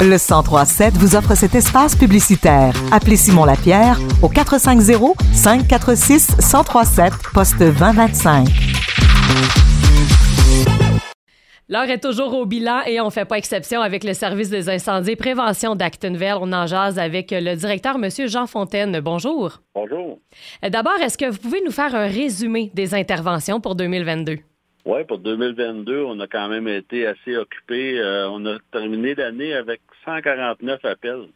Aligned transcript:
Le 0.00 0.18
1037 0.18 0.94
vous 0.98 1.16
offre 1.16 1.34
cet 1.34 1.54
espace 1.54 1.96
publicitaire. 1.96 2.74
Appelez 2.92 3.16
Simon 3.16 3.44
Lapierre 3.44 3.98
au 4.22 4.28
450 4.28 5.16
546 5.32 6.36
1037 6.36 7.12
poste 7.32 7.58
2025. 7.58 8.46
L'heure 11.70 11.88
est 11.88 12.00
toujours 12.00 12.34
au 12.34 12.44
bilan 12.44 12.82
et 12.86 13.00
on 13.00 13.06
ne 13.06 13.10
fait 13.10 13.24
pas 13.24 13.38
exception 13.38 13.80
avec 13.80 14.04
le 14.04 14.12
service 14.12 14.50
des 14.50 14.68
incendies 14.68 15.12
et 15.12 15.16
prévention 15.16 15.74
d'Actonville. 15.74 16.36
On 16.38 16.52
en 16.52 16.66
jase 16.66 16.98
avec 16.98 17.30
le 17.30 17.54
directeur, 17.56 17.96
M. 17.96 18.10
Jean 18.28 18.46
Fontaine. 18.46 19.00
Bonjour. 19.00 19.62
Bonjour. 19.74 20.18
D'abord, 20.62 21.00
est-ce 21.00 21.16
que 21.16 21.30
vous 21.30 21.38
pouvez 21.38 21.62
nous 21.64 21.72
faire 21.72 21.94
un 21.94 22.06
résumé 22.06 22.70
des 22.74 22.94
interventions 22.94 23.60
pour 23.60 23.74
2022? 23.74 24.40
Oui, 24.84 25.02
pour 25.04 25.18
2022, 25.18 26.04
on 26.04 26.20
a 26.20 26.26
quand 26.26 26.48
même 26.48 26.68
été 26.68 27.06
assez 27.06 27.36
occupés. 27.36 27.98
Euh, 27.98 28.28
on 28.28 28.44
a 28.44 28.58
terminé 28.70 29.14
l'année 29.14 29.54
avec 29.54 29.80
149 30.04 30.84
appels 30.84 31.28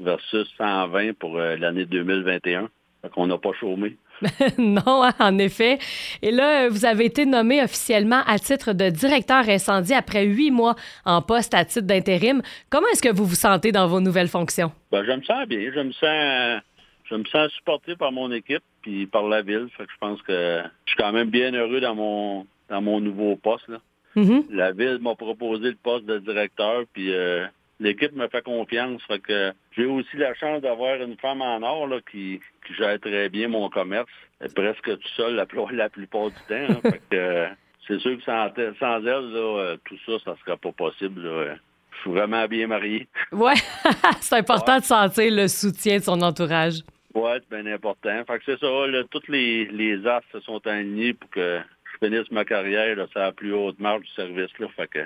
versus 0.00 0.48
120 0.58 1.16
pour 1.16 1.36
euh, 1.36 1.56
l'année 1.56 1.84
2021. 1.84 2.62
Donc, 2.62 3.12
on 3.16 3.28
n'a 3.28 3.38
pas 3.38 3.52
chômé. 3.60 3.96
non, 4.58 5.04
hein, 5.04 5.12
en 5.20 5.38
effet. 5.38 5.78
Et 6.20 6.32
là, 6.32 6.68
vous 6.68 6.84
avez 6.84 7.04
été 7.04 7.26
nommé 7.26 7.62
officiellement 7.62 8.22
à 8.26 8.40
titre 8.40 8.72
de 8.72 8.90
directeur 8.90 9.48
incendie 9.48 9.94
après 9.94 10.24
huit 10.24 10.50
mois 10.50 10.74
en 11.04 11.22
poste 11.22 11.54
à 11.54 11.64
titre 11.64 11.86
d'intérim. 11.86 12.42
Comment 12.70 12.88
est-ce 12.92 13.02
que 13.02 13.14
vous 13.14 13.24
vous 13.24 13.36
sentez 13.36 13.70
dans 13.70 13.86
vos 13.86 14.00
nouvelles 14.00 14.28
fonctions? 14.28 14.72
Ben, 14.90 15.04
je 15.04 15.12
me 15.12 15.22
sens 15.22 15.46
bien. 15.46 15.70
Je 15.72 15.80
me 15.80 15.92
sens, 15.92 16.62
je 17.04 17.14
me 17.14 17.24
sens 17.26 17.52
supporté 17.52 17.94
par 17.94 18.10
mon 18.10 18.32
équipe 18.32 18.64
puis 18.82 19.06
par 19.06 19.28
la 19.28 19.42
ville. 19.42 19.68
Fait 19.76 19.84
que 19.84 19.92
je 19.92 19.98
pense 20.00 20.20
que 20.22 20.60
je 20.86 20.92
suis 20.92 21.00
quand 21.00 21.12
même 21.12 21.30
bien 21.30 21.52
heureux 21.52 21.80
dans 21.80 21.94
mon 21.94 22.46
dans 22.68 22.80
mon 22.82 23.00
nouveau 23.00 23.36
poste. 23.36 23.68
Là. 23.68 23.78
Mm-hmm. 24.16 24.44
La 24.50 24.72
ville 24.72 24.98
m'a 25.00 25.14
proposé 25.14 25.70
le 25.70 25.76
poste 25.82 26.06
de 26.06 26.18
directeur, 26.18 26.84
puis 26.92 27.12
euh, 27.12 27.46
l'équipe 27.80 28.12
me 28.14 28.28
fait 28.28 28.42
confiance. 28.42 29.02
Fait 29.06 29.18
que 29.18 29.52
j'ai 29.76 29.84
aussi 29.84 30.16
la 30.16 30.34
chance 30.34 30.62
d'avoir 30.62 30.96
une 31.02 31.16
femme 31.18 31.42
en 31.42 31.60
or 31.62 31.86
là, 31.86 31.98
qui, 32.10 32.40
qui 32.66 32.74
gère 32.74 32.98
très 33.00 33.28
bien 33.28 33.48
mon 33.48 33.68
commerce. 33.68 34.08
Presque 34.54 34.84
tout 34.98 35.08
seul 35.16 35.34
la, 35.34 35.46
la 35.72 35.88
plupart 35.88 36.28
du 36.28 36.36
temps. 36.48 36.54
hein. 36.54 36.80
fait 36.82 37.00
que 37.10 37.16
euh, 37.16 37.46
c'est 37.86 37.98
sûr 38.00 38.16
que 38.18 38.22
sans, 38.24 38.48
sans 38.80 38.98
elle, 38.98 39.30
là, 39.32 39.58
euh, 39.58 39.76
tout 39.84 39.96
ça, 40.06 40.12
ça 40.24 40.34
serait 40.44 40.56
pas 40.56 40.72
possible. 40.72 41.22
là. 41.22 41.54
Je 41.94 42.00
suis 42.02 42.10
vraiment 42.10 42.46
bien 42.46 42.66
marié. 42.66 43.08
Ouais, 43.32 43.54
c'est 44.20 44.36
important 44.36 44.78
de 44.78 44.84
sentir 44.84 45.32
le 45.32 45.48
soutien 45.48 45.96
de 45.98 46.02
son 46.02 46.20
entourage. 46.20 46.80
Ouais, 47.14 47.38
c'est 47.48 47.62
bien 47.62 47.72
important. 47.72 48.22
Fait 48.26 48.38
que 48.38 48.44
c'est 48.44 48.58
ça, 48.60 48.86
là, 48.86 49.02
toutes 49.10 49.28
les, 49.28 49.64
les 49.66 50.06
astres 50.06 50.28
se 50.32 50.40
sont 50.40 50.60
alignés 50.66 51.14
pour 51.14 51.30
que 51.30 51.58
je 52.00 52.06
finisse 52.06 52.30
ma 52.30 52.44
carrière 52.44 52.96
là, 52.96 53.06
sur 53.10 53.20
la 53.20 53.32
plus 53.32 53.52
haute 53.52 53.78
marge 53.80 54.02
du 54.02 54.10
service. 54.12 54.50
Là. 54.58 54.66
Fait 54.76 54.88
que 54.88 54.98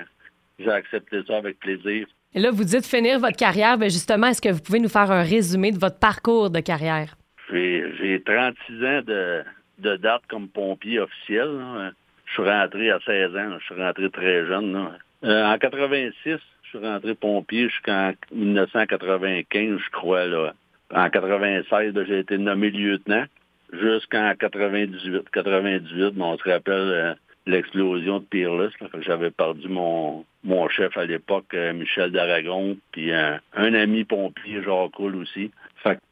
j'ai 0.59 0.69
accepté 0.69 1.21
ça 1.27 1.37
avec 1.37 1.59
plaisir. 1.59 2.07
Et 2.33 2.39
là, 2.39 2.51
vous 2.51 2.63
dites 2.63 2.85
finir 2.85 3.19
votre 3.19 3.35
carrière. 3.37 3.77
Bien 3.77 3.89
justement, 3.89 4.27
est-ce 4.27 4.41
que 4.41 4.49
vous 4.49 4.61
pouvez 4.61 4.79
nous 4.79 4.89
faire 4.89 5.11
un 5.11 5.23
résumé 5.23 5.71
de 5.71 5.77
votre 5.79 5.99
parcours 5.99 6.49
de 6.49 6.59
carrière? 6.59 7.15
J'ai 7.51 7.83
j'ai 7.99 8.21
36 8.23 8.85
ans 8.85 9.01
de, 9.05 9.43
de 9.79 9.95
date 9.97 10.21
comme 10.29 10.47
pompier 10.47 10.99
officiel. 10.99 11.47
là. 11.57 11.91
Je 12.25 12.31
suis 12.33 12.43
rentré 12.49 12.89
à 12.91 12.99
16 13.05 13.31
ans. 13.31 13.49
là. 13.49 13.57
Je 13.59 13.65
suis 13.73 13.81
rentré 13.83 14.09
très 14.09 14.45
jeune. 14.45 14.71
là. 14.73 14.91
Euh, 15.23 15.53
en 15.53 15.57
86, 15.57 16.13
je 16.63 16.69
suis 16.69 16.77
rentré 16.79 17.13
pompier 17.15 17.67
jusqu'en 17.69 18.13
1995, 18.31 19.77
je 19.83 19.89
crois. 19.91 20.25
Là. 20.25 20.53
En 20.93 21.09
96, 21.09 21.93
là, 21.93 22.03
j'ai 22.05 22.19
été 22.19 22.37
nommé 22.37 22.69
lieutenant 22.71 23.25
jusqu'en 23.71 24.33
98. 24.37 25.29
98, 25.29 26.13
mais 26.15 26.23
on 26.23 26.37
se 26.37 26.49
rappelle 26.49 26.73
euh, 26.73 27.13
l'explosion 27.45 28.19
de 28.19 28.25
Peerless. 28.25 28.71
J'avais 29.01 29.31
perdu 29.31 29.67
mon, 29.67 30.25
mon 30.43 30.69
chef 30.69 30.95
à 30.97 31.05
l'époque, 31.05 31.53
euh, 31.53 31.73
Michel 31.73 32.11
d'Aragon, 32.11 32.77
puis 32.91 33.11
un, 33.13 33.39
ami 33.55 34.03
pompier, 34.03 34.61
Jacques 34.63 34.91
Coul 34.91 35.15
aussi. 35.15 35.51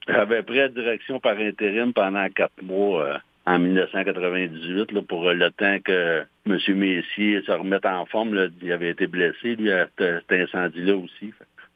J'avais 0.08 0.44
pris 0.44 0.58
la 0.58 0.70
direction 0.70 1.20
par 1.20 1.38
intérim 1.38 1.94
pendant 1.94 2.28
quatre 2.30 2.62
mois 2.62 3.06
euh, 3.06 3.18
en 3.46 3.60
1998 3.60 4.92
là, 4.92 5.02
pour 5.02 5.32
le 5.32 5.52
temps 5.52 5.78
que 5.84 6.24
M. 6.48 6.58
Messier 6.76 7.42
se 7.42 7.52
remette 7.52 7.86
en 7.86 8.06
forme. 8.06 8.50
Il 8.62 8.72
avait 8.72 8.90
été 8.90 9.08
blessé, 9.08 9.56
lui, 9.56 9.72
à 9.72 9.88
cet 9.98 10.32
incendie-là 10.32 10.96
aussi. 10.96 11.34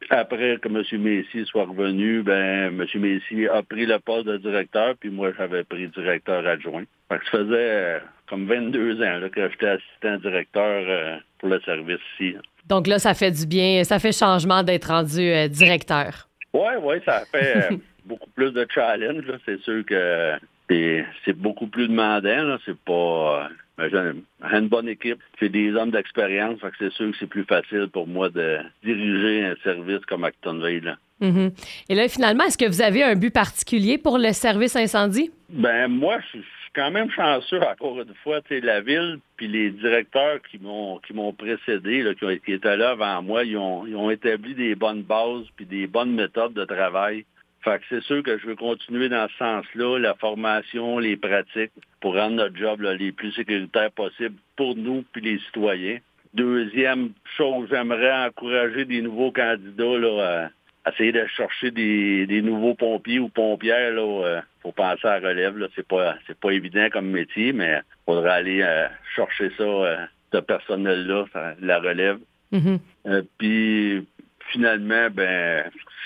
Après 0.09 0.57
que 0.57 0.67
M. 0.67 1.01
Messier 1.01 1.45
soit 1.45 1.65
revenu, 1.65 2.21
ben 2.23 2.67
M. 2.79 2.85
Messier 2.95 3.49
a 3.49 3.61
pris 3.63 3.85
le 3.85 3.99
poste 3.99 4.27
de 4.27 4.37
directeur, 4.37 4.95
puis 4.99 5.09
moi 5.09 5.31
j'avais 5.37 5.63
pris 5.63 5.87
directeur 5.87 6.45
adjoint. 6.45 6.83
Fait 7.09 7.19
que 7.19 7.25
ça 7.25 7.31
faisait 7.31 7.53
euh, 7.53 7.99
comme 8.27 8.47
22 8.47 9.01
ans 9.03 9.19
là, 9.19 9.29
que 9.29 9.49
j'étais 9.49 9.67
assistant 9.67 10.17
directeur 10.17 10.83
euh, 10.87 11.17
pour 11.39 11.49
le 11.49 11.59
service 11.61 11.99
ici. 12.19 12.35
Donc 12.67 12.87
là, 12.87 12.99
ça 12.99 13.13
fait 13.13 13.31
du 13.31 13.45
bien, 13.45 13.83
ça 13.83 13.99
fait 13.99 14.17
changement 14.17 14.63
d'être 14.63 14.85
rendu 14.85 15.19
euh, 15.19 15.47
directeur. 15.47 16.27
Ouais, 16.53 16.77
ouais, 16.77 17.01
ça 17.05 17.23
fait 17.31 17.69
beaucoup 18.05 18.29
plus 18.35 18.51
de 18.51 18.65
challenge. 18.73 19.25
C'est 19.45 19.59
sûr 19.61 19.85
que 19.85 20.33
c'est 20.69 21.05
c'est 21.25 21.33
beaucoup 21.37 21.67
plus 21.67 21.87
demandant. 21.87 22.43
là. 22.43 22.57
C'est 22.65 22.77
pas. 22.77 23.49
euh, 23.79 23.89
j'ai 23.91 24.49
j'ai 24.51 24.57
une 24.57 24.67
bonne 24.67 24.87
équipe. 24.87 25.19
J'ai 25.39 25.49
des 25.49 25.73
hommes 25.73 25.91
d'expérience. 25.91 26.59
Fait 26.59 26.69
que 26.69 26.75
c'est 26.79 26.93
sûr 26.93 27.11
que 27.11 27.17
c'est 27.19 27.27
plus 27.27 27.43
facile 27.45 27.87
pour 27.91 28.07
moi 28.07 28.29
de 28.29 28.59
diriger 28.83 29.45
un 29.45 29.55
service 29.63 30.05
comme 30.07 30.23
Actonville. 30.23 30.83
là. 30.83 30.97
Mhm. 31.19 31.51
Et 31.89 31.95
là, 31.95 32.07
finalement, 32.09 32.43
est-ce 32.43 32.57
que 32.57 32.65
vous 32.65 32.81
avez 32.81 33.03
un 33.03 33.15
but 33.15 33.33
particulier 33.33 33.97
pour 33.97 34.17
le 34.17 34.33
service 34.33 34.75
incendie? 34.75 35.31
Ben 35.49 35.87
moi, 35.87 36.17
je 36.19 36.39
suis 36.39 36.43
quand 36.75 36.91
même 36.91 37.09
chanceux 37.11 37.61
encore 37.61 38.01
une 38.01 38.13
fois, 38.23 38.39
la 38.49 38.81
ville 38.81 39.19
puis 39.37 39.47
les 39.47 39.69
directeurs 39.69 40.39
qui 40.49 40.57
m'ont 40.59 40.97
qui 40.99 41.13
m'ont 41.13 41.31
précédé, 41.33 42.01
là, 42.01 42.13
qui, 42.15 42.25
ont, 42.25 42.35
qui 42.43 42.53
étaient 42.53 42.77
là 42.77 42.91
avant 42.91 43.21
moi, 43.21 43.43
ils 43.43 43.57
ont, 43.57 43.85
ils 43.85 43.95
ont 43.95 44.09
établi 44.09 44.53
des 44.55 44.75
bonnes 44.75 45.03
bases 45.03 45.45
puis 45.55 45.65
des 45.65 45.87
bonnes 45.87 46.13
méthodes 46.13 46.53
de 46.53 46.65
travail. 46.65 47.25
Fait 47.63 47.79
que 47.79 47.85
c'est 47.89 48.03
sûr 48.03 48.21
que 48.23 48.37
je 48.37 48.45
veux 48.45 48.55
continuer 48.55 49.07
dans 49.07 49.27
ce 49.29 49.37
sens-là, 49.37 49.97
la 49.97 50.15
formation, 50.15 50.99
les 50.99 51.15
pratiques, 51.15 51.71
pour 52.01 52.15
rendre 52.15 52.35
notre 52.35 52.57
job 52.57 52.81
là, 52.81 52.93
les 52.93 53.11
plus 53.11 53.31
sécuritaires 53.31 53.91
possibles 53.91 54.35
pour 54.57 54.75
nous 54.75 55.05
puis 55.13 55.21
les 55.21 55.39
citoyens. 55.39 55.99
Deuxième 56.33 57.11
chose, 57.37 57.69
j'aimerais 57.69 58.25
encourager 58.25 58.85
des 58.85 59.01
nouveaux 59.01 59.31
candidats 59.31 59.97
là, 59.97 60.49
à 60.83 60.91
essayer 60.91 61.11
de 61.13 61.25
chercher 61.27 61.71
des, 61.71 62.25
des 62.25 62.41
nouveaux 62.41 62.73
pompiers 62.73 63.19
ou 63.19 63.29
pompières. 63.29 63.93
Là, 63.93 64.25
euh, 64.25 64.41
faut 64.61 64.71
penser 64.71 65.07
à 65.07 65.19
la 65.19 65.29
relève. 65.29 65.55
C'est 65.75 65.87
pas 65.87 66.15
c'est 66.27 66.37
pas 66.37 66.51
évident 66.51 66.87
comme 66.91 67.11
métier, 67.11 67.53
mais 67.53 67.81
faudrait 68.05 68.31
aller 68.31 68.61
euh, 68.61 68.87
chercher 69.15 69.51
ça, 69.57 69.63
euh, 69.63 69.97
ce 70.33 70.39
personnel-là, 70.39 71.25
la 71.61 71.79
relève. 71.79 72.19
Mhm. 72.51 72.79
Euh, 73.07 73.23
puis 73.37 74.05
finalement, 74.53 75.09
ben 75.11 75.63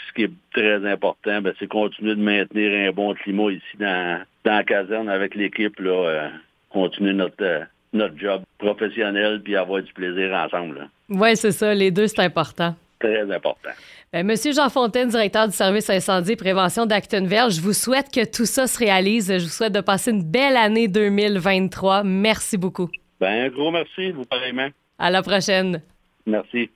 ce 0.08 0.14
qui 0.14 0.24
est 0.24 0.32
très 0.54 0.86
important, 0.92 1.42
ben, 1.42 1.54
c'est 1.60 1.68
continuer 1.68 2.16
de 2.16 2.22
maintenir 2.22 2.90
un 2.90 2.92
bon 2.92 3.14
climat 3.14 3.52
ici 3.52 3.78
dans, 3.80 4.24
dans 4.44 4.56
la 4.56 4.64
caserne 4.64 5.10
avec 5.10 5.36
l'équipe, 5.36 5.80
là, 5.80 5.92
euh, 5.92 6.30
continuer 6.70 7.14
notre 7.14 7.44
euh, 7.44 7.64
notre 7.94 8.18
job 8.18 8.44
professionnel 8.58 9.42
puis 9.44 9.56
avoir 9.56 9.82
du 9.82 9.92
plaisir 9.94 10.34
ensemble. 10.34 10.90
Oui, 11.10 11.36
c'est 11.36 11.52
ça. 11.52 11.74
Les 11.74 11.92
deux, 11.92 12.08
c'est 12.08 12.22
important. 12.22 12.76
Très 13.00 13.22
important. 13.32 13.70
Ben, 14.12 14.26
Monsieur 14.26 14.54
Jean 14.54 14.70
Fontaine, 14.70 15.10
directeur 15.10 15.48
du 15.48 15.54
service 15.54 15.90
incendie 15.90 16.32
et 16.32 16.36
prévention 16.36 16.86
d'Actonville, 16.86 17.50
je 17.50 17.62
vous 17.62 17.74
souhaite 17.74 18.12
que 18.12 18.26
tout 18.26 18.46
ça 18.46 18.68
se 18.68 18.78
réalise. 18.78 19.32
Je 19.32 19.44
vous 19.44 19.50
souhaite 19.50 19.74
de 19.74 19.82
passer 19.82 20.12
une 20.12 20.24
belle 20.24 20.58
année 20.58 20.88
2023. 20.88 22.04
Merci 22.04 22.58
beaucoup. 22.58 22.90
Ben, 23.20 23.46
un 23.46 23.50
gros 23.50 23.72
merci, 23.72 24.12
vous 24.12 24.26
pareillement. 24.26 24.70
À 24.98 25.12
la 25.12 25.22
prochaine. 25.22 25.82
Merci. 26.26 26.70